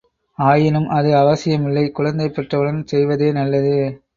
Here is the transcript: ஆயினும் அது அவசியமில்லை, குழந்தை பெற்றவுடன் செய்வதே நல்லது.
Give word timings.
ஆயினும் 0.39 0.87
அது 0.89 1.09
அவசியமில்லை, 1.17 1.91
குழந்தை 1.91 2.27
பெற்றவுடன் 2.29 2.81
செய்வதே 2.85 3.31
நல்லது. 3.31 3.75